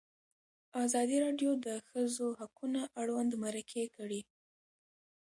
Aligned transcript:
ازادي 0.85 1.17
راډیو 1.25 1.51
د 1.57 1.59
د 1.65 1.67
ښځو 1.89 2.27
حقونه 2.39 2.81
اړوند 3.01 3.31
مرکې 3.43 3.83
کړي. 3.95 4.21